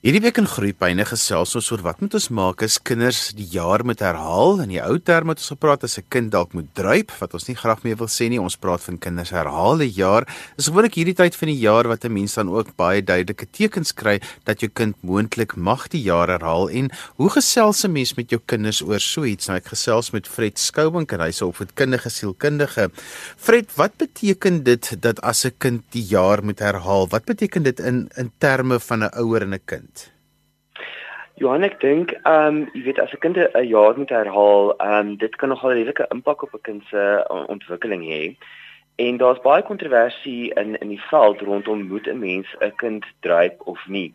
[0.00, 3.82] Hierdie week in Groepyne gesels ons oor wat moet ons maak as kinders die jaar
[3.84, 4.62] moet herhaal.
[4.64, 7.48] In die ou terme het ons gepraat as 'n kind dalk moet druip, wat ons
[7.48, 8.40] nie graag meer wil sê nie.
[8.40, 10.24] Ons praat van kinders herhaal 'n jaar.
[10.56, 13.92] Dis gewoonlik hierdie tyd van die jaar wat 'n mens dan ook baie duidelike tekens
[13.92, 16.70] kry dat jou kind moontlik mag die jaar herhaal.
[16.70, 19.48] En hoe gesels 'n mens met jou kinders oor so iets?
[19.48, 22.90] Nou ek gesels met Fred Skoubink en hy's 'n opvoedkundige sielkundige.
[23.36, 27.06] Fred, wat beteken dit dat as 'n kind die jaar moet herhaal?
[27.08, 29.89] Wat beteken dit in in terme van 'n ouer en 'n kind?
[31.40, 35.06] Johan, ek dink, ehm, um, jy weet as 'n kind 'n jaar moet herhaal, ehm
[35.08, 38.36] um, dit kan nogal 'n redelike impak op 'n kind se ontwikkeling hê.
[38.96, 43.56] En daar's baie kontroversie in in die veld rondom moet 'n mens 'n kind dryp
[43.64, 44.14] of nie.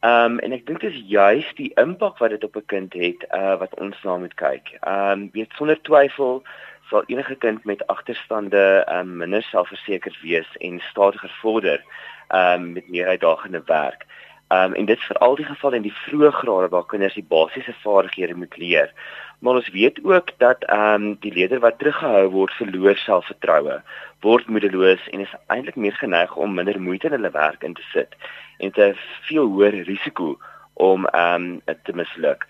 [0.00, 2.92] Ehm um, en ek dink dit is juis die impak wat dit op 'n kind
[2.92, 4.66] het, uh wat ons na moet kyk.
[4.80, 6.42] Ehm um, weet sonder twyfel
[6.90, 11.84] sal enige kind met agterstande ehm um, minder selfversekerd wees en stadiger vorder
[12.28, 14.06] ehm um, met meer uitdagende werk.
[14.48, 17.74] Um, en dit is veral die geval in die vroeë grade waar kinders die basiese
[17.82, 18.92] vaardighede moet leer.
[19.38, 23.82] Maar ons weet ook dat ehm um, die leerder wat teruggehou word, verloor selfvertroue,
[24.20, 27.84] word moedeloos en is eintlik meer geneig om minder moeite in hulle werk in te
[27.92, 28.16] sit
[28.58, 28.94] en te
[29.28, 30.38] veel hoër risiko
[30.74, 32.46] om ehm um, te misluk.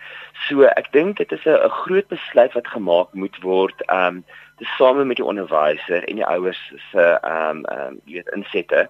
[0.46, 4.24] So ek dink dit is 'n groot besluit wat gemaak moet word ehm um,
[4.58, 8.88] tesame met die onderwyser en die ouers se ehm um, ehm um, jy weet insette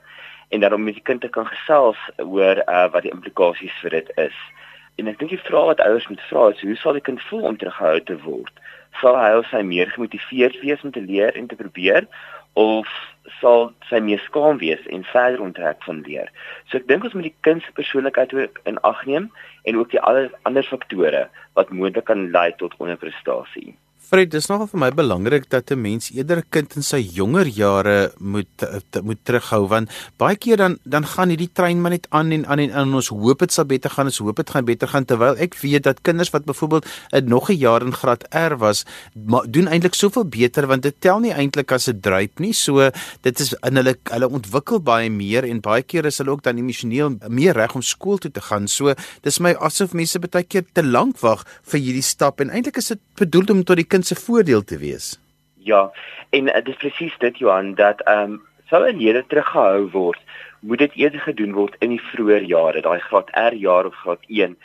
[0.48, 3.98] en dan om met die kind te kan gesels oor uh, wat die implikasies vir
[3.98, 4.38] dit is.
[4.98, 7.44] En ek dink die vraag wat ouers moet vra is hoe sal die kind voel
[7.50, 8.54] om teruggehou te word?
[9.00, 12.08] Sal hy of sy meer gemotiveerd wees om te leer en te probeer
[12.58, 12.88] of
[13.38, 16.32] sal sy meer skaam wees en verder onttrek van leer?
[16.66, 19.28] So ek dink ons moet die kind se persoonlikheid ook in ag neem
[19.70, 23.76] en ook die ander faktore wat moontlik kan lei tot onderprestasie.
[24.08, 27.44] Fred, dis nogal vir my belangrik dat 'n mens eerder 'n kind in sy jonger
[27.44, 32.06] jare moet te, moet terughou want baie keer dan dan gaan hierdie trein maar net
[32.08, 34.50] aan en aan en aan en ons hoop dit sal beter gaan, ons hoop dit
[34.50, 36.86] gaan beter gaan terwyl ek weet dat kinders wat byvoorbeeld
[37.26, 41.20] nog 'n jaar in graad R was, ma, doen eintlik soveel beter want dit tel
[41.20, 42.54] nie eintlik as 'n druip nie.
[42.54, 42.90] So
[43.20, 46.56] dit is in hulle hulle ontwikkel baie meer en baie keer is hulle ook dan
[46.56, 48.68] emosioneel meer reg om skool toe te gaan.
[48.68, 52.76] So dis my asof mense baie keer te lank wag vir hierdie stap en eintlik
[52.76, 55.18] is dit bedoel om tot die kind se voordeel te wees.
[55.56, 55.90] Ja,
[56.30, 60.20] en uh, dit is presies dit Johan dat ehm um, sou 'n leerder teruggehou word,
[60.60, 64.22] moet dit eerder gedoen word in die vroeë jare, daai graad R jaar of graad
[64.28, 64.56] 1.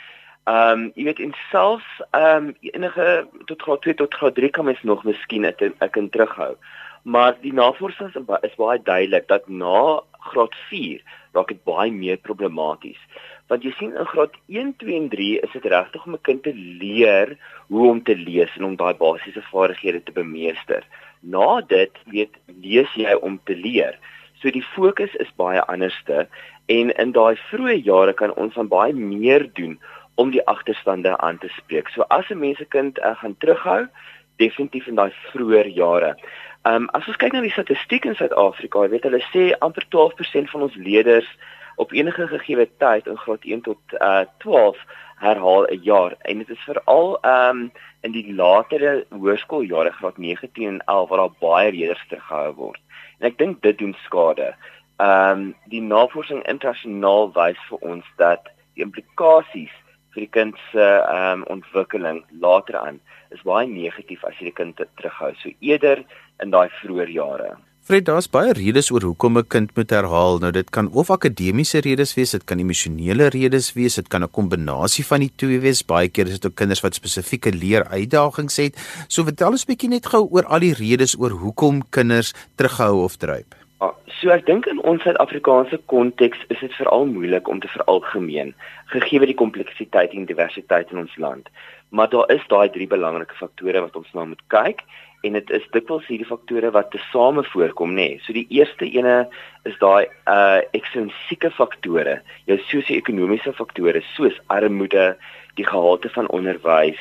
[0.44, 4.50] Ehm um, jy weet in selfs ehm um, enige tot graad 2 tot graad 3
[4.50, 6.54] kan mens nog miskien 'n kind terughou.
[7.02, 11.02] Maar die navorsing is, is baie duidelik dat na graad 4
[11.32, 13.00] raak dit baie meer problematies
[13.48, 16.42] want jy sien in graad 1, 2 en 3 is dit regtig om 'n kind
[16.42, 17.36] te leer
[17.68, 20.82] hoe om te lees en om daai basiese vaardighede te bemeester.
[21.20, 23.98] Na dit weet lees jy om te leer.
[24.40, 26.28] So die fokus is baie anderste
[26.66, 29.78] en in daai vroeë jare kan ons van baie meer doen
[30.14, 31.88] om die agterstande aan te spreek.
[31.88, 33.88] So as 'n mens se kind uh, gaan terughou,
[34.36, 36.16] definitief in daai vroeë jare.
[36.64, 40.50] Ehm um, as ons kyk na die statistiek in Suid-Afrika, weet hulle sê amper 12%
[40.50, 41.28] van ons leerders
[41.76, 44.78] op enige gegee tyd in graad 1 tot uh 12
[45.16, 50.80] herhaal 'n jaar en dit is veral um in die latere hoërskooljare graad 9 en
[50.84, 52.80] 11 waar daar baie leerders teruggehou word.
[53.18, 54.54] En ek dink dit doen skade.
[54.98, 59.74] Um die navorsing internasionaal wys vir ons dat die implikasies
[60.14, 64.76] vir die kind se um ontwikkeling later aan is baie negatief as jy die kind
[64.76, 65.34] terughou.
[65.34, 66.04] So eerder
[66.42, 67.56] in daai vroeë jare.
[67.84, 70.38] Fred, daar's baie redes oor hoekom 'n kind moet herhaal.
[70.40, 74.30] Nou dit kan of akademiese redes wees, dit kan emosionele redes wees, dit kan 'n
[74.30, 75.84] kombinasie van die twee wees.
[75.84, 79.04] Baie keer is dit ook kinders wat spesifieke leeruitdagings het.
[79.08, 83.04] So vertel ons 'n bietjie net gou oor al die redes oor hoekom kinders terughou
[83.04, 83.54] of dryp.
[83.80, 88.54] Ah, so ek dink in ons Suid-Afrikaanse konteks is dit veral moeilik om te veralgemeen
[88.86, 91.48] gegee die kompleksiteit en diversiteit in ons land.
[91.90, 94.80] Maar daar is daai drie belangrike faktore wat ons na moet kyk
[95.24, 98.08] en dit is dikwels hierdie faktore wat tesame voorkom nê.
[98.14, 98.20] Nee.
[98.24, 99.24] So die eerste ene
[99.68, 102.20] is daai uh ekstrinsieke faktore,
[102.50, 105.14] jou sosio-ekonomiese faktore soos armoede,
[105.58, 107.00] die gehalte van onderwys,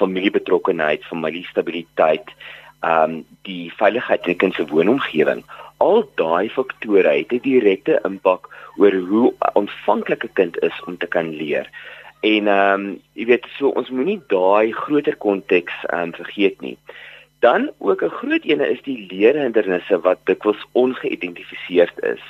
[0.00, 2.34] familiebetrokkenheid, familiestabiliteit,
[2.86, 5.44] um die veiligheid in kind se woonomgewing.
[5.84, 11.06] Al daai faktore het 'n direkte impak oor hoe ontvanklik 'n kind is om te
[11.06, 11.70] kan leer.
[12.20, 16.76] En ehm um, jy weet so ons moenie daai groter konteks ehm um, vergeet nie.
[17.40, 22.22] Dan ook 'n groot ene is die leerhindernisse wat dikwels ongeïdentifiseerd is.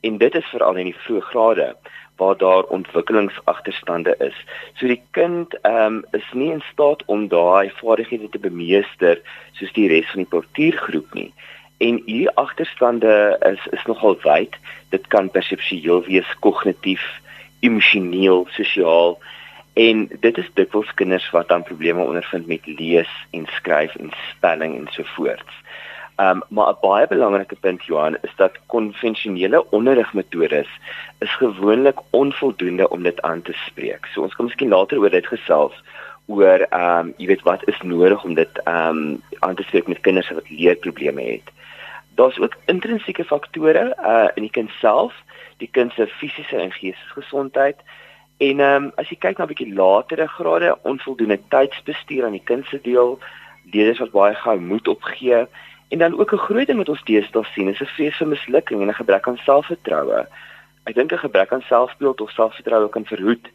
[0.00, 1.76] En dit is veral in die vroeë grade
[2.16, 4.36] waar daar ontwikkelingsagterstande is.
[4.74, 9.20] So die kind ehm um, is nie in staat om daai vaardighede te bemeester
[9.52, 11.32] soos die res van die portuïergroep nie.
[11.78, 13.14] En hierdie agterstande
[13.52, 14.56] is is nogal wyd.
[14.88, 17.04] Dit kan perseptueel wees, kognitief,
[17.60, 19.18] emosioneel, sosiaal
[19.80, 24.76] en dit is dikwels kinders wat dan probleme ondervind met lees en skryf en spelling
[24.76, 25.54] en so voorts.
[26.24, 30.68] Um maar 'n baie belangrike punt Johan is dat konvensionele onderrigmetodes
[31.18, 34.06] is gewoonlik onvoldoende om dit aan te spreek.
[34.06, 35.82] So ons kan miskien later oor dit gesels
[36.26, 40.30] oor um jy weet wat is nodig om dit um aan te spreek met kinders
[40.30, 41.48] wat leerprobleme het.
[42.14, 45.14] Daar's ook intrinsieke faktore uh in die kind self,
[45.56, 47.76] die kind se fisiese en geestesgesondheid
[48.40, 52.66] en um as jy kyk na 'n bietjie latere grade, onvoldoende tydsbestuur aan die kind
[52.66, 53.18] se deel,
[53.72, 55.46] leerders wat baie gou moed opgee
[55.90, 58.80] En dan ook 'n groot ding wat ons deesdae sien, is 'n vrees vir mislukking
[58.80, 60.26] en 'n gebrek aan selfvertroue.
[60.84, 63.46] Ek dink 'n gebrek aan selfbeeld of selfvertroue kan verhoed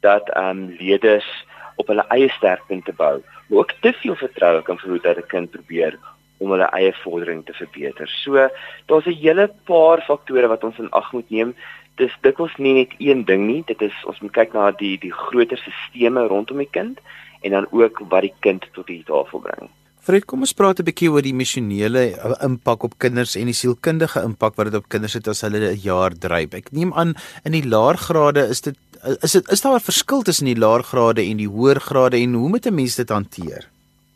[0.00, 1.44] dat ehm um, leerders
[1.74, 3.22] op hulle eie sterkpunte bou.
[3.46, 5.98] Maar ook te veel vertroue kan verhoed dat 'n kind probeer
[6.36, 8.08] om hulle eie vordering te verbeter.
[8.08, 8.48] So,
[8.86, 11.56] daar's 'n hele paar faktore wat ons in ag moet neem.
[11.96, 13.62] Dis dikwels nie net een ding nie.
[13.66, 17.00] Dit is ons moet kyk na die die groter stelsels rondom die kind
[17.42, 19.70] en dan ook wat die kind tot die tafel bring.
[20.00, 23.56] Fred, kom ons praat 'n bietjie oor die emosionele uh, impak op kinders en die
[23.56, 26.54] sielkundige impak wat dit op kinders het as hulle 'n jaar dryf.
[26.54, 27.14] Ek neem aan
[27.44, 28.76] in die laer grade is dit
[29.22, 32.34] is dit is daar 'n verskil tussen die laer grade en die hoër grade en
[32.34, 33.68] hoe moet 'n mens dit hanteer?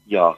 [0.07, 0.35] Ja.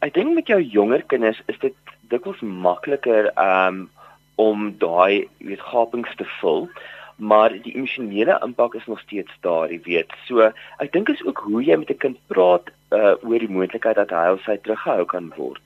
[0.00, 1.74] Ek dink met jou jonger kinders is dit
[2.08, 3.88] dikwels makliker um
[4.36, 6.68] om daai weet gapings te vul
[7.16, 10.12] maar die emosionele impak is nog steeds daar, jy weet.
[10.26, 10.50] So,
[10.82, 14.10] ek dink is ook hoe jy met 'n kind praat uh oor die moontlikheid dat
[14.10, 15.62] hy of sy teruggehou kan word.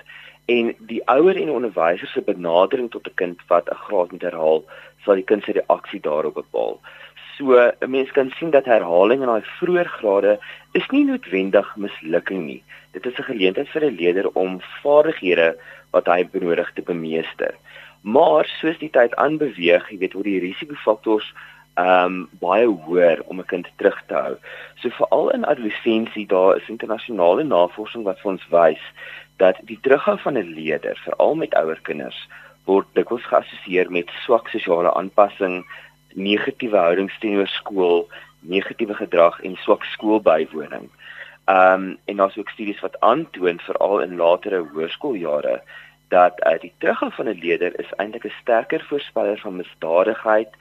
[0.47, 4.65] En die ouer en onderwyser se benadering tot 'n kind wat 'n graad moet herhaal,
[5.05, 6.81] sal die kind se reaksie daarop bepaal.
[7.37, 10.39] So, 'n mens kan sien dat herhaling in daai vroeë grade
[10.73, 12.63] is nie noodwendig mislukking nie.
[12.93, 15.57] Dit is 'n geleentheid vir 'n leerder om vaardighede
[15.91, 17.55] wat hy benodig te bemeester.
[18.01, 21.35] Maar soos die tyd aanbeweeg, jy weet hoe die risikofaktors
[21.81, 24.35] ehm um, baie hoër om 'n kind terug te hou.
[24.81, 28.83] So veral in adolessensie daar is internasionale navorsing wat vir ons wys
[29.37, 32.29] dat die terughou van 'n leerder, veral met ouer kinders,
[32.65, 35.65] word dikwels geassosieer met swak sosiale aanpassing,
[36.15, 38.09] negatiewe houdings teenoor skool,
[38.41, 40.91] negatiewe gedrag en swak skoolbywoning.
[41.45, 45.63] Ehm um, en daar's ook studies wat aantoon veral in latere hoërskooljare
[46.11, 50.53] dat uh, die terughou van 'n leerder is eintlik 'n sterker voorspeller van misdadigheid,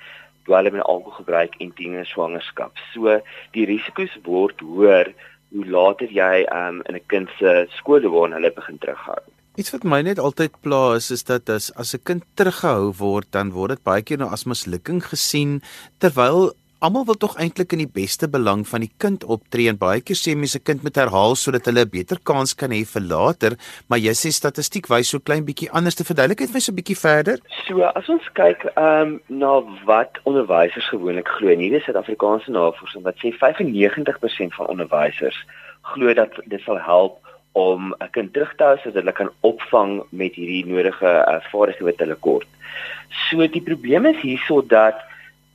[0.46, 2.78] dwelm en alkoholgebruik en tiener swangerskap.
[2.94, 5.14] So die risiko's word hoër
[5.54, 9.22] hoe later jy um, in 'n kind se skool woon hulle begin terughou.
[9.56, 13.52] Iets wat my net altyd pla is is dat as 'n kind teruggehou word, dan
[13.52, 15.62] word dit baie keer nou as mislukking gesien
[15.98, 20.00] terwyl Almal wil tog eintlik in die beste belang van die kind optree en baie
[20.00, 23.04] keer sê mense 'n kind moet herhaal sodat hulle 'n beter kans kan hê vir
[23.04, 23.58] later,
[23.90, 26.80] maar jy sê statistiek wys so klein bietjie anders te verduidelik het my so 'n
[26.80, 27.38] bietjie verder.
[27.68, 33.04] So as ons kyk ehm um, na wat onderwysers gewoonlik glo, en hierdie Suid-Afrikaanse navorsing
[33.04, 35.36] wat sê 95% van onderwysers
[35.82, 37.20] glo dat dit sal help
[37.52, 41.92] om 'n kind terug te hou sodat hulle kan opvang met hierdie nodige uh, vaardighede
[41.92, 42.48] wat hulle kort.
[43.28, 45.09] So die probleem is hierso dat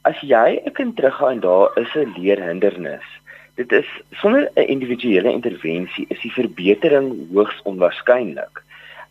[0.05, 3.06] as jy 'n kind teruggaan en daar is 'n leerhindernis,
[3.55, 8.62] dit is sonder 'n individuele intervensie is die verbetering hoogs onwaarskynlik.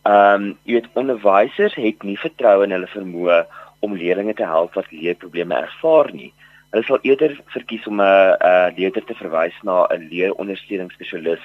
[0.02, 3.46] Ehm um, jy weet onderwysers het nie vertroue in hulle vermoë
[3.80, 6.32] om leerders te help wat leerprobleme ervaar nie.
[6.70, 11.44] Hulle sal eerder verkies om 'n 'n leerder te verwys na 'n leerondersteuningsspesialis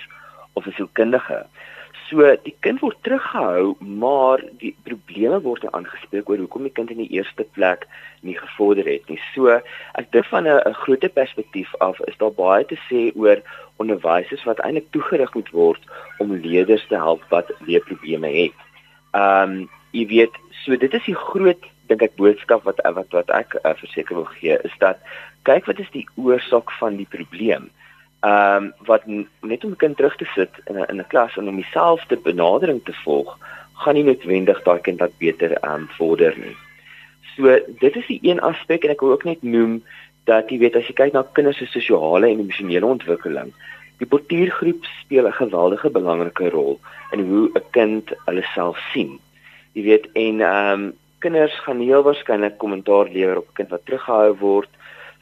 [0.53, 1.39] of 'n sielkundige.
[1.45, 1.69] So
[2.09, 7.11] die kind word teruggehou, maar die probleme word aangespreek oor hoekom die kind in die
[7.17, 7.85] eerste plek
[8.21, 9.19] nie gevorder het nie.
[9.33, 13.41] So ek dink van 'n groter perspektief af is daar baie te sê oor
[13.77, 15.81] onderwysers wat eintlik toegerig moet word
[16.19, 18.57] om leerders te help wat leerprobleme het.
[19.13, 20.33] Ehm um, jy weet,
[20.65, 24.29] so dit is die groot dink ek boodskap wat wat wat ek uh, verseker wil
[24.37, 25.01] gee is dat
[25.49, 27.69] kyk wat is die oorsaak van die probleem
[28.19, 29.03] ehm um, wat
[29.41, 32.17] net om 'n kind terug te sit in 'n in 'n klas en om dieselfde
[32.17, 33.37] benadering te volg,
[33.73, 36.55] gaan nie noodwendig daai kind dat beter ehm um, vorder nie.
[37.35, 39.83] So dit is die een aspek en ek wil ook net noem
[40.23, 43.53] dat jy weet as jy kyk na kinders se sosiale en emosionele ontwikkeling,
[43.99, 46.79] die portuïergroep speel 'n geweldige belangrike rol
[47.11, 49.19] in hoe 'n kind hulle self sien.
[49.73, 53.85] Jy weet en ehm um, kinders gaan heel waarskynlik kommentaar lewer op 'n kind wat
[53.85, 54.69] teruggehou word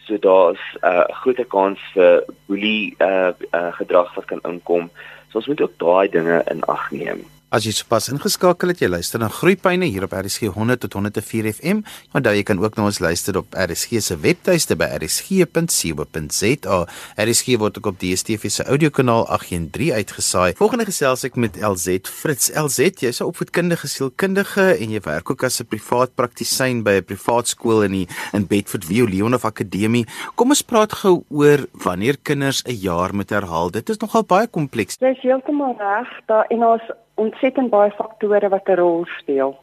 [0.07, 4.89] So daar's 'n uh, groter kans vir boelie uh, uh gedrag wat kan inkom.
[5.29, 7.25] So ons moet ook daai dinge in ag neem.
[7.47, 11.45] As jy sopas ingeskakel het, jy luister na Groeipyne hier op RSG 100 tot 104
[11.53, 11.77] FM.
[12.11, 16.79] Onthou jy kan ook na ons luister op RSG se webtuiste by rsg.co.za.
[17.23, 20.57] RSG word ook op DStv se audiokanaal 813 uitgesaai.
[20.59, 22.51] Volgende gesels ek met LZ Fritz.
[22.51, 27.07] LZ, jy's 'n opvoedkundige sielkundige en jy werk ook as 'n privaat praktisyn by 'n
[27.07, 30.05] privaat skool in die in Bedford View Leonhof Akademie.
[30.35, 33.71] Kom ons praat gou oor wanneer kinders 'n jaar moet herhaal.
[33.71, 34.97] Dit is nogal baie kompleks.
[34.99, 36.07] Jy's heeltemal reg.
[36.27, 36.81] Daar en ons
[37.17, 39.57] ontsettend baie faktore wat 'n rol speel.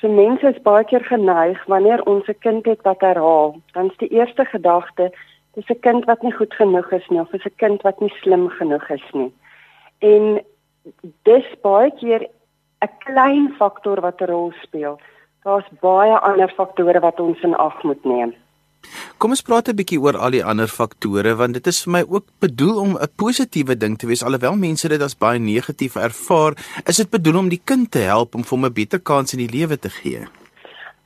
[0.00, 3.96] So mense is baie keer geneig wanneer ons 'n kind het wat herhaal, dan is
[3.96, 5.10] die eerste gedagte
[5.58, 8.14] dis 'n kind wat nie goed genoeg is nie of is 'n kind wat nie
[8.20, 9.32] slim genoeg is nie.
[9.98, 10.44] En
[11.22, 12.22] dis baie keer
[12.80, 15.00] 'n klein faktor wat 'n rol speel.
[15.42, 18.34] Daar's baie ander faktore wat ons in ag moet neem.
[19.18, 22.02] Kom ons praat 'n bietjie oor al die ander faktore want dit is vir my
[22.08, 26.54] ook bedoel om 'n positiewe ding te wees alhoewel mense dit as baie negatief ervaar,
[26.86, 29.46] is dit bedoel om die kind te help om vir hom 'n beter kans in
[29.46, 30.26] die lewe te gee.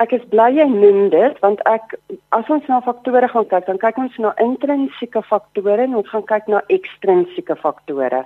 [0.02, 1.94] Ek is bly jy noem dit want ek
[2.32, 6.26] as ons na faktore gaan kyk, dan kyk ons na intrinsieke faktore en ons gaan
[6.26, 8.24] kyk na ekstrinsieke faktore.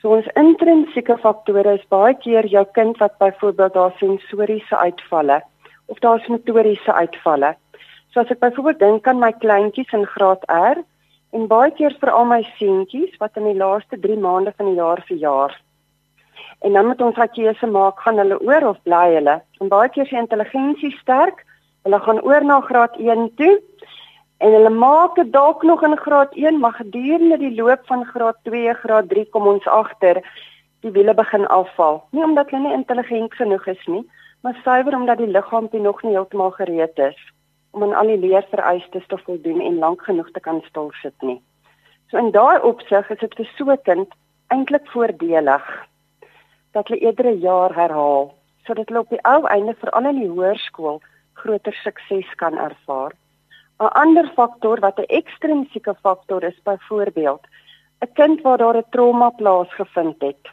[0.00, 5.42] So ons intrinsieke faktore is baie keer jou kind wat byvoorbeeld daar sensoriese uitvalle
[5.86, 7.54] of daar's motoriese uitvalle.
[8.14, 10.78] So as ek byvoorbeeld dink aan my kleintjies in graad R
[11.34, 14.78] en baie keer vir al my seentjies wat in die laaste 3 maande van die
[14.78, 15.56] jaar verjaar.
[16.62, 19.42] En dan moet ons 'n keuse maak, gaan hulle oor of bly hulle?
[19.60, 21.42] En baie keer se intelligensie sterk,
[21.82, 23.58] hulle gaan oor na graad 1 toe
[24.38, 28.38] en hulle maak dit dalk nog in graad 1, maar gedurende die loop van graad
[28.42, 30.22] 2, graad 3 kom ons agter
[30.80, 32.04] die wiele begin afval.
[32.10, 36.12] Nie omdat hulle nie intelligent genoeg is nie, maar suiwer omdat die liggaampie nog nie
[36.12, 37.33] heeltemal gereed is
[37.74, 41.40] om aan al die leervereistes te voldoen en lank genoeg te kan stil sit nie.
[42.10, 44.14] So in daai opsig is dit vir so 'n kind
[44.54, 45.66] eintlik voordelig
[46.72, 48.34] dat hulle eerder 'n jaar herhaal
[48.66, 51.00] sodat hulle op die ou einde veral in die hoërskool
[51.32, 53.12] groter sukses kan ervaar.
[53.80, 57.44] 'n Ander faktor wat 'n ekstrinsieke faktor is, byvoorbeeld
[58.04, 60.44] 'n kind waar daar 'n trauma plaasgevind het.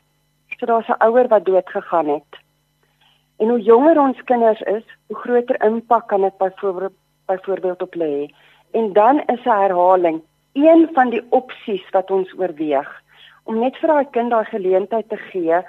[0.58, 2.32] So daar's 'n ouer wat dood gegaan het.
[3.38, 6.94] En hoe jonger ons kinders is, hoe groter impak kan dit byvoorbeeld
[7.35, 8.29] byvoorbeeld op lê.
[8.71, 10.21] En dan is 'n herhaling
[10.53, 13.01] een van die opsies wat ons oorweeg
[13.43, 15.61] om net vir daai kind daai geleentheid te gee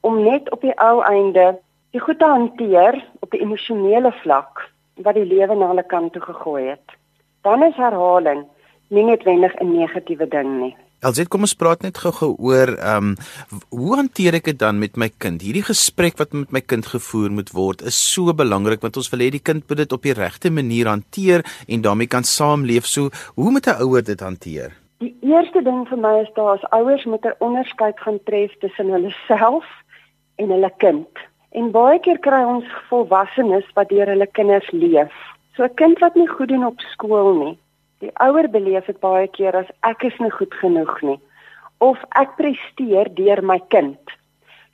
[0.00, 1.58] om net op die ou einde
[1.90, 4.70] die goed te hanteer op die emosionele vlak
[5.06, 6.96] wat die lewe na hulle kant toe gegooi het.
[7.42, 8.46] Dan is herhaling
[8.88, 10.76] nie noodwendig 'n negatiewe ding nie.
[10.98, 14.96] Elsit, kom ons praat net gou-gou oor ehm um, hoe hanteer ek dit dan met
[14.98, 15.44] my kind?
[15.46, 19.22] Hierdie gesprek wat met my kind gevoer moet word is so belangrik want ons wil
[19.22, 22.90] hê die kind moet dit op die regte manier hanteer en daarmee kan saamleef.
[22.90, 24.74] So, hoe moet 'n ouer dit hanteer?
[24.98, 28.90] Die eerste ding vir my is daar as ouers moet 'n onderskeid gaan tref tussen
[28.90, 29.66] hulle self
[30.42, 31.12] en hulle kind.
[31.54, 35.14] En baie keer kry ons volwassenes wat deur hulle kinders leef.
[35.54, 37.58] So 'n kind wat nie goed doen op skool nie,
[38.02, 41.18] Die ouer beleef dit baie keer as ek is nie goed genoeg nie
[41.82, 44.14] of ek presteer deur my kind.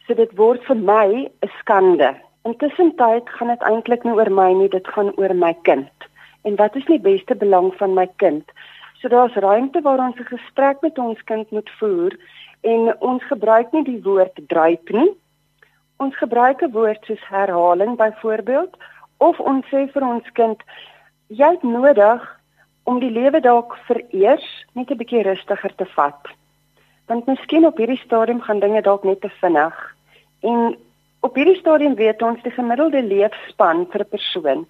[0.04, 2.14] So dit word vir my 'n skande.
[2.44, 5.92] Intussen tyd gaan dit eintlik nie oor my nie, dit gaan oor my kind.
[6.44, 8.44] En wat is die beste belang van my kind?
[9.00, 12.12] So daar's ruimte waar ons 'n gesprek met ons kind moet voer
[12.60, 15.12] en ons gebruik nie die woord druip nie.
[15.96, 18.76] Ons gebruik 'n woord soos herhaling byvoorbeeld
[19.18, 20.62] of ons sê vir ons kind
[21.28, 22.40] jy het nodig
[22.84, 26.22] om die lewe dalk vereers net 'n bietjie rustiger te vat.
[27.06, 29.74] Want miskien op hierdie stadium gaan dinge dalk net te vinnig.
[30.42, 30.76] En
[31.20, 34.66] op hierdie stadium weet ons die gemiddelde leefspan vir 'n persoon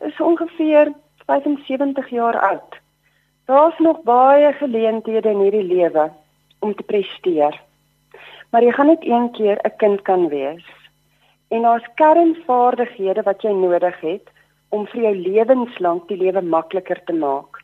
[0.00, 0.92] is ongeveer
[1.26, 2.80] 75 jaar oud.
[3.44, 6.10] Daar's nog baie geleenthede in hierdie lewe
[6.58, 7.60] om te presteer.
[8.50, 10.64] Maar jy gaan net een keer 'n kind kan wees.
[11.48, 14.31] En daar's kernvaardighede wat jy nodig het
[14.72, 17.60] om vir jou lewenslank die lewe makliker te maak.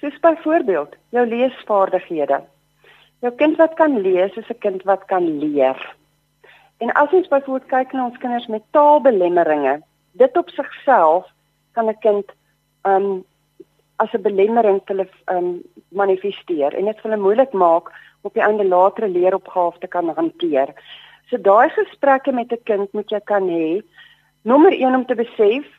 [0.00, 2.40] Soos byvoorbeeld jou leesvaardighede.
[3.22, 5.78] Jou kind wat kan lees is 'n kind wat kan leer.
[6.78, 11.26] En as ons byvoorbeeld kyk na ons kinders met taalbelemmeringe, dit op sigself
[11.72, 12.26] kan 'n kind
[12.84, 13.24] um
[13.96, 18.64] as 'n belemmering te um manifesteer en dit vir hulle moeilik maak op die einde
[18.64, 20.74] latere leeropgawe te kan hanteer.
[21.28, 23.82] So daai gesprekke met 'n kind moet jy kan hê.
[24.42, 25.77] Nommer 1 om te besef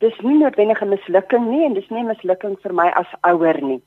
[0.00, 3.60] dis nie noodwendig 'n mislukking nie en dis nie 'n mislukking vir my as ouer
[3.62, 3.82] nie.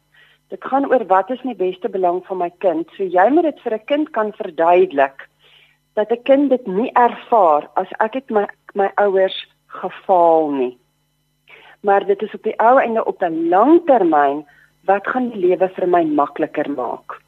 [0.50, 2.88] Dit gaan oor wat is die beste belang van my kind.
[2.98, 5.30] So jy moet dit vir 'n kind kan verduidelik
[5.96, 10.78] dat 'n kind dit nie ervaar as ek het my my ouers gefaal nie.
[11.82, 14.46] Maar dit is op die ou einde op 'n lang termyn
[14.86, 17.22] wat gaan die lewe vir my makliker maak.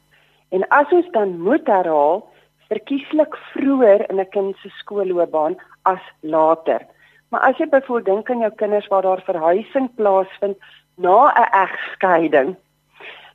[0.50, 2.28] En as ons dan moet herhaal,
[2.68, 6.86] verkieslik vroeër in 'n kind se skoolloopbaan as later.
[7.28, 10.56] Maar as jy byvoorbeeld dink aan jou kinders waar daar verhuising plaasvind
[10.94, 12.56] na 'n egskeiding,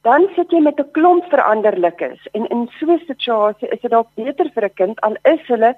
[0.01, 4.07] dan sit jy met 'n klomp veranderlikes en in so 'n situasie is dit dalk
[4.15, 5.75] beter vir 'n kind al is hulle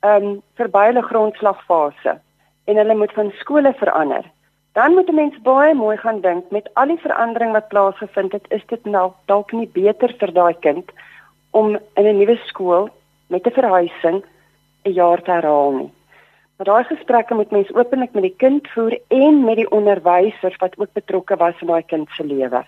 [0.00, 2.20] ehm um, verby hulle grondslagfase
[2.64, 4.24] en hulle moet van skole verander.
[4.72, 8.46] Dan moet 'n mens baie mooi gaan dink met al die verandering wat plaasgevind het,
[8.48, 10.90] is dit nou dalk nie beter vir daai kind
[11.50, 12.88] om in 'n nuwe skool
[13.26, 14.24] met 'n verhuising
[14.84, 15.92] 'n jaar te herhaal nie.
[16.56, 20.78] Maar daai gesprekke moet mens openlik met die kind voer en met die onderwysers wat
[20.78, 22.62] ook betrokke was in daai kind se lewe.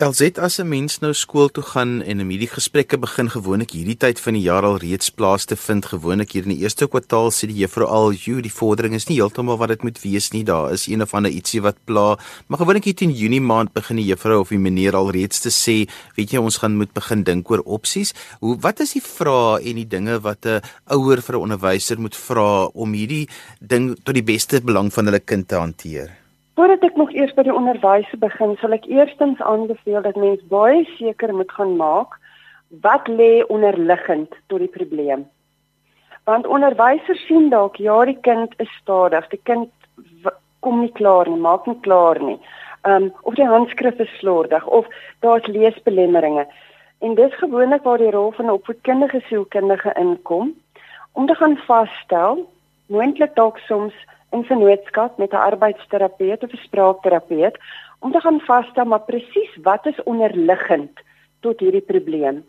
[0.00, 3.96] Elzet as 'n mens nou skool toe gaan en in hierdie gesprekke begin gewoonlik hierdie
[3.96, 7.28] tyd van die jaar al reeds plaas te vind gewoonlik hier in die eerste kwartaal
[7.30, 10.42] sê die juffrou al jy die vordering is nie heeltemal wat dit moet wees nie.
[10.42, 12.16] Daar is een of ander ietsie wat pla.
[12.46, 15.50] Maar gewoonlik hier teen Junie maand begin die juffrou of die meneer al reeds te
[15.50, 19.60] sê weet jy ons gaan moet begin dink oor opsies hoe wat is die vrae
[19.60, 20.62] en die dinge wat 'n
[20.96, 23.28] ouer vir 'n onderwyser moet vra om hierdie
[23.60, 26.19] ding tot die beste belang van hulle kind te hanteer
[26.60, 30.82] Voordat ek nog eers by die onderwys begin, sal ek eerstens aanbeveel dat mens baie
[30.98, 32.18] seker moet gaan maak
[32.84, 35.22] wat lê onderliggend tot die probleem.
[36.28, 39.72] Want onderwysers sien dalk ja, die kind is stadig, die kind
[40.60, 42.36] kom nie klaar nie, maak nie klaar nie.
[42.84, 44.92] Um of die handskrif is slordig of
[45.24, 46.44] daar's leesbelemmeringe.
[47.00, 50.52] En dis gewoonlik waar die rol van 'n opvoedkundige sielkundige inkom
[51.16, 52.44] om te gaan vasstel,
[52.92, 53.96] moontlik dalk soms
[54.30, 57.58] in vennootskap met 'n arbeidsterapeut of 'n spraakterapeut
[57.98, 61.00] om te gaan vasstel maar presies wat is onderliggend
[61.40, 62.44] tot hierdie probleem.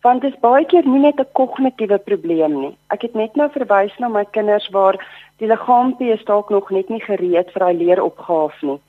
[0.00, 2.76] Want dit is baie keer nie net 'n kognitiewe probleem nie.
[2.88, 4.96] Ek het net nou verwys na my kinders waar
[5.36, 8.80] die liggaampie is dalk nog net nie gereed vir daai leeropgawe nie.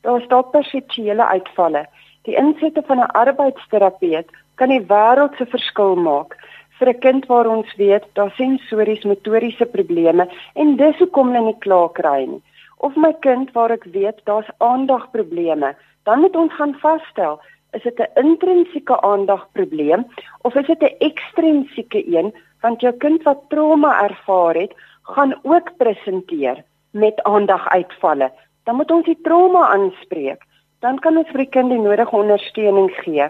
[0.00, 1.86] Daar is dalk perseptuele uitvalle.
[2.22, 6.36] Die insette van 'n arbeidsterapeut kan die wêreld se verskil maak
[6.78, 11.58] vir 'n kind waar ons weet daar sensories motoriese probleme en dis hoekom hulle nie
[11.58, 12.42] klaar kry nie.
[12.78, 17.40] Of my kind waar ek weet daar's aandagprobleme, dan moet ons gaan vasstel
[17.72, 20.06] is dit 'n intrinsieke aandagprobleem
[20.42, 25.76] of is dit 'n ekstrinsieke een want jou kind wat trauma ervaar het, gaan ook
[25.76, 28.32] presenteer met aandaguitvalle.
[28.64, 30.42] Dan moet ons die trauma aanspreek.
[30.80, 33.28] Dan kan ons vir die kind die nodige ondersteuning gee.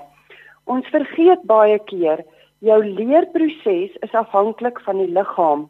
[0.65, 2.25] Ons vergeet baie keer
[2.64, 5.66] jou leerproses is afhanklik van die liggaam.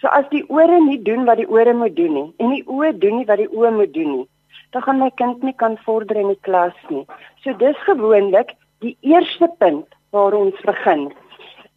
[0.00, 2.92] So as die ore nie doen wat die ore moet doen nie en die oë
[3.02, 4.26] doen nie wat die oë moet doen nie,
[4.74, 7.04] dan gaan my kind nie kan vorder in die klas nie.
[7.42, 8.54] So dis gewoonlik
[8.84, 11.08] die eerste punt waar ons begin.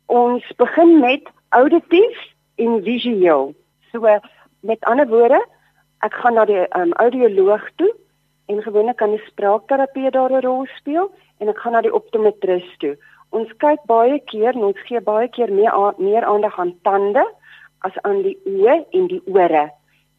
[0.07, 2.19] Ons begin met auditief
[2.61, 3.53] en visueel.
[3.91, 4.19] So
[4.61, 5.39] met ander woorde,
[6.05, 7.89] ek gaan na die um, audioloog toe
[8.49, 12.67] en gewoonlik kan 'n spraakterapeut daar 'n rol speel en ek gaan na die optometris
[12.77, 12.97] toe
[13.29, 17.25] Ons kyk baie keer en ons gee baie keer meer meer aandag aan tande
[17.85, 19.69] as aan die oë en die ore.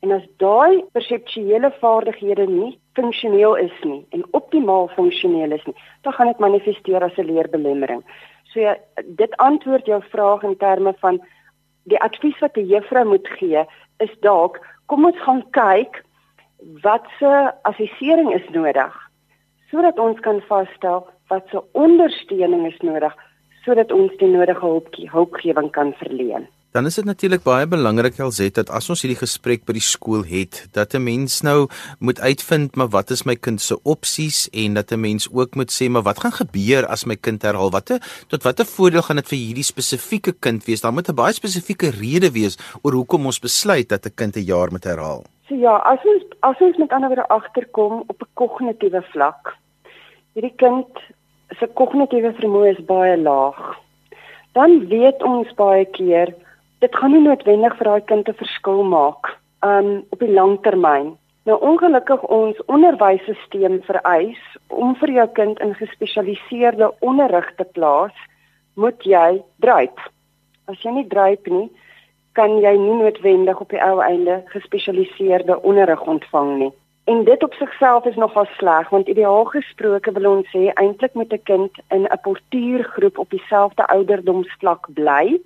[0.00, 6.12] En as daai perseptuele vaardighede nie funksioneel is nie en optimaal funksioneel is nie, dan
[6.12, 8.02] gaan dit manifesteer as 'n leerbelemmering.
[8.52, 11.20] So ja, dit antwoord jou vraag in terme van
[11.84, 13.64] die advies wat 'n juffrou moet gee
[13.98, 16.02] is dalk kom ons gaan kyk
[16.82, 18.94] wat se assessering is nodig
[19.70, 23.14] sodat ons kan vasstel wat se ondersteuning is nodig
[23.64, 26.48] sodat ons die nodige hulpkie hulpgewing kan verleen.
[26.70, 30.22] Dan is dit natuurlik baie belangrik alset dat as ons hierdie gesprek by die skool
[30.22, 31.66] het, dat 'n mens nou
[31.98, 35.70] moet uitvind maar wat is my kind se opsies en dat 'n mens ook moet
[35.70, 37.70] sê maar wat gaan gebeur as my kind herhaal?
[37.70, 40.80] Watte tot watter voordeel gaan dit vir hierdie spesifieke kind wees?
[40.80, 44.46] Daar moet 'n baie spesifieke rede wees oor hoekom ons besluit dat 'n kind 'n
[44.46, 45.24] jaar moet herhaal.
[45.48, 49.56] So ja, as ons as ons met ander woorde agterkom op 'n kognitiewe vlak.
[50.34, 50.86] Hierdie kind
[51.58, 53.58] se kognitiewe vermoë is baie laag.
[54.54, 56.34] Dan weet ons baie keer
[56.80, 61.16] dit gaan nie noodwendig vir daai kind 'n verskil maak um op die lang termyn.
[61.44, 68.16] Nou ongelukkig ons onderwysstelsel vereis om vir jou kind in gespesialiseerde onderrig te plaas,
[68.74, 69.98] moet jy dryp.
[70.68, 71.70] As jy nie dryp nie,
[72.32, 76.72] kan jy nie noodwendig op die ou einde gespesialiseerde onderrig ontvang nie.
[77.10, 81.32] En dit op sigself is nogal sleg want ideaal gesproke wil ons sê eintlik met
[81.32, 85.40] 'n kind in 'n portuïergroep op dieselfde ouderdomsvlak bly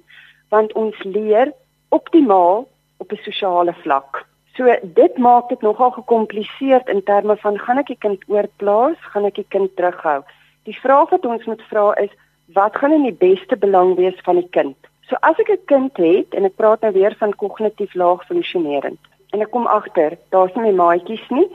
[0.48, 1.53] want ons leer
[1.88, 4.27] optimaal op 'n sosiale vlak.
[4.57, 9.24] So dit maak dit nogal gekompliseerd in terme van gaan ek die kind oorplaas, gaan
[9.24, 10.22] ek die kind terughou.
[10.62, 12.12] Die vraag wat ons moet vra is
[12.46, 14.77] wat gaan in die beste belang wees van die kind?
[15.09, 19.00] So as ek 'n kind het en ek praat nou weer van kognitief laag funksionerend
[19.34, 21.48] en ek kom agter daar's nie maatjies nie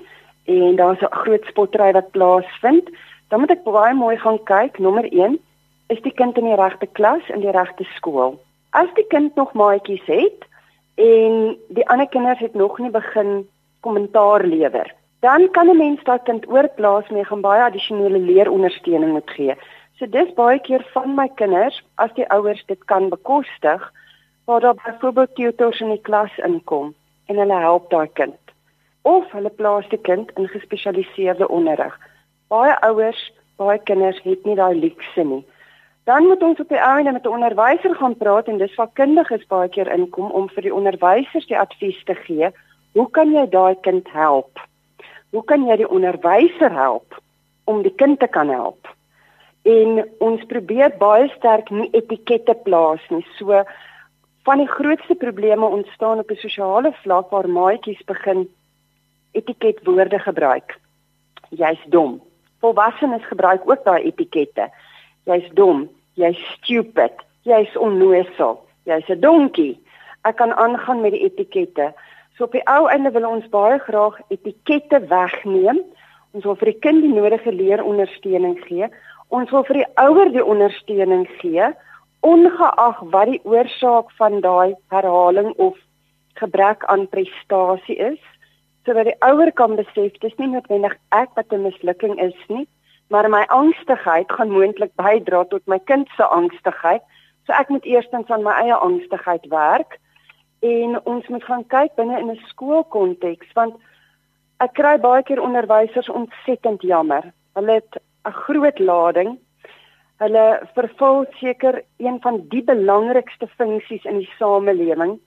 [0.52, 2.90] en daar's 'n groot spottery wat plaasvind,
[3.30, 4.80] dan moet ek baie mooi gaan kyk.
[4.80, 5.40] Nommer 1,
[5.88, 8.40] is die kind in die regte klas in die regte skool?
[8.72, 10.42] As die kind nog maatjies het
[10.96, 13.48] en die ander kinders het nog nie begin
[13.80, 19.30] kommentaar lewer, dan kan 'n mens daai kind oorplaas mee gaan baie addisionele leerondersteuning moet
[19.30, 19.56] gee.
[19.98, 23.94] So dis baie keer van my kinders as die ouers dit kan bekostig,
[24.46, 26.96] waar daar byvoorbeeld tutors in die klas inkom
[27.30, 28.50] en hulle help daai kind
[29.10, 31.96] of hulle plaas die kind in gespesialiseerde onderrig.
[32.52, 33.22] Baie ouers,
[33.62, 35.44] baie kinders het nie daai luukse nie.
[36.10, 39.48] Dan moet ons op die einde met 'n onderwyser gaan praat en dis waar kundiges
[39.48, 42.52] baie keer inkom om vir die onderwysers die advies te gee.
[42.94, 44.60] Hoe kan jy daai kind help?
[45.32, 47.22] Hoe kan jy die onderwyser help
[47.64, 48.88] om die kind te kan help?
[49.64, 53.26] En ons probeer baie sterk nie etikette plaas nie.
[53.38, 53.64] So
[54.44, 58.50] van die grootste probleme ontstaan op 'n sosiale vlak waar maatjies begin
[59.32, 60.80] etiketwoorde gebruik.
[61.50, 62.22] Jy's dom.
[62.60, 64.70] Volwassenes gebruik ook daai etikette.
[65.24, 69.80] Jy's dom, jy's stupid, jy's onnoosel, jy's 'n donkie.
[70.22, 71.94] Ek kan aangaan met die etikette.
[72.36, 75.80] So op die ou einde wil ons baie graag etikette wegneem.
[76.32, 78.88] Ons wil vir die kind die nodige leerondersteuning gee.
[79.28, 81.74] Ons wil vir die ouer die ondersteuning gee
[82.20, 85.78] ongeag wat die oorsaak van daai herhaling of
[86.34, 88.20] gebrek aan prestasie is
[88.86, 92.68] sodat die ouer kan besef dis nie noodwendig ek wat 'n mislukking is nie,
[93.10, 97.02] maar my angstigheid gaan moontlik bydra tot my kind se angstigheid.
[97.46, 100.00] So ek moet eerstens aan my eie angstigheid werk
[100.62, 103.76] en ons moet gaan kyk binne in 'n skoolkonteks want
[104.60, 107.34] ek kry baie keer onderwysers ontsettend jammer.
[107.56, 109.40] Hulle het 'n groot lading.
[110.20, 115.20] Hulle vervul seker een van die belangrikste funksies in die samelewing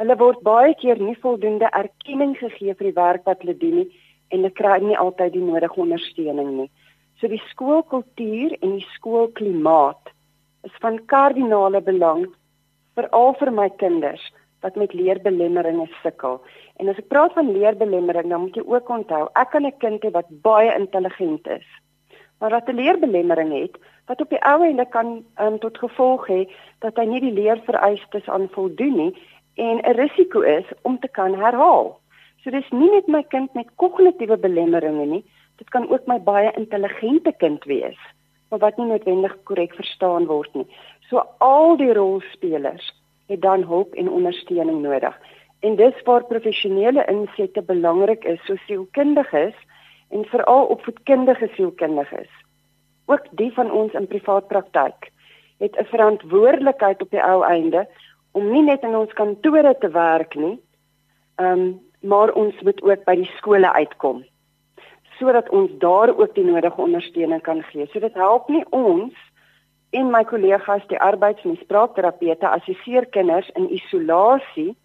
[0.00, 3.88] Hulle word baie keer nie voldoende erkenning gegee vir die werk wat hulle doen nie
[4.32, 6.70] en hulle kry nie altyd die nodige ondersteuning nie.
[7.20, 10.14] So die skoolkultuur en die skoolklimaat
[10.64, 12.24] is van kardinale belang
[12.96, 14.24] veral vir my kinders
[14.64, 16.40] wat met leerbelemmeringe sukkel.
[16.80, 20.00] En as ek praat van leerbelemmering, dan moet jy ook onthou, ek kan 'n kind
[20.00, 21.68] hê wat baie intelligent is,
[22.40, 26.40] maar wat 'n leerbelemmering het wat op die ou ende kan um, tot gevolg hê
[26.78, 29.12] dat hy nie die leervereistes aan voldoen nie
[29.54, 31.98] en 'n risiko is om te kan herhaal.
[32.42, 35.24] So dis nie net my kind met kognitiewe belemmeringe nie,
[35.58, 37.98] dit kan ook my baie intelligente kind wees,
[38.48, 40.66] maar wat nie noodwendig korrek verstaan word nie.
[41.08, 42.92] So al die rolspelers
[43.28, 45.20] het dan hulp en ondersteuning nodig.
[45.60, 49.54] En dis waar professionele insette belangrik is, so sielkundiges
[50.08, 52.30] en veral opvoedkundige sielkundiges.
[53.10, 55.10] Ook die van ons in privaat praktyk
[55.58, 57.86] het 'n verantwoordelikheid op die ou einde
[58.32, 60.58] om nie net in ons kantore te werk nie,
[61.36, 64.24] ehm um, maar ons moet ook by die skole uitkom
[65.20, 67.86] sodat ons daar ook die nodige ondersteuning kan gee.
[67.86, 69.12] So dit help nie ons
[69.90, 74.76] en my kollegas die arbeids- en spraakterapeute assesseer kinders in isolasie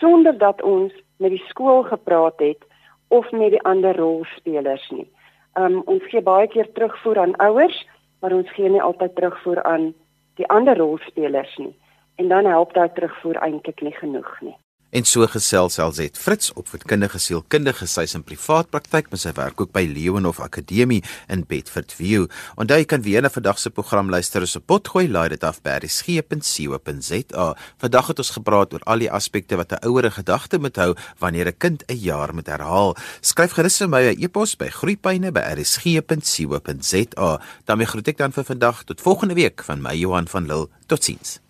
[0.00, 2.64] sonder dat ons met die skool gepraat het
[3.08, 5.08] of met die ander rolspelers nie.
[5.56, 7.76] Ehm um, ons gee baie keer terugvoer aan ouers,
[8.20, 9.94] maar ons gee nie altyd terugvoer aan
[10.36, 11.72] die ander rolspelers nie
[12.16, 14.56] en dan help daai terugvoer eintlik nie genoeg nie.
[14.90, 19.58] En so gesels Elzet Fritz op voedkundige sielkundige sy in privaat praktyk met sy werk
[19.60, 22.26] ook by Leonhof Akademie in Bedford View.
[22.54, 25.70] Onthou jy kan weer na vandag se program luister op potgooi laai dit af by
[25.82, 27.46] resgep.co.za.
[27.82, 31.46] Vandag het ons gepraat oor al die aspekte wat 'n ouer gedagte moet hou wanneer
[31.48, 32.96] 'n kind 'n jaar moet herhaal.
[33.20, 37.40] Skryf gerus vir my 'n e-pos by groeipyne@resgep.co.za.
[37.64, 40.68] Dan groet ek dan vir vandag tot volgende week van my Johan van Lille.
[40.86, 41.45] Totsiens.